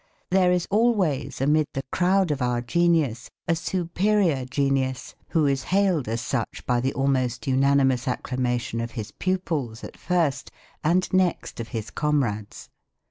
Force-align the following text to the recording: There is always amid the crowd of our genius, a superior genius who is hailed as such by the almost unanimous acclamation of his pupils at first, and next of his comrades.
There 0.31 0.51
is 0.51 0.67
always 0.71 1.41
amid 1.41 1.67
the 1.73 1.83
crowd 1.91 2.31
of 2.31 2.41
our 2.41 2.59
genius, 2.59 3.29
a 3.47 3.55
superior 3.55 4.45
genius 4.45 5.13
who 5.29 5.45
is 5.45 5.65
hailed 5.69 6.07
as 6.07 6.21
such 6.21 6.65
by 6.65 6.81
the 6.81 6.91
almost 6.95 7.45
unanimous 7.45 8.07
acclamation 8.07 8.81
of 8.81 8.93
his 8.97 9.11
pupils 9.11 9.83
at 9.83 9.95
first, 9.95 10.49
and 10.83 11.07
next 11.13 11.59
of 11.59 11.67
his 11.67 11.91
comrades. 11.91 12.71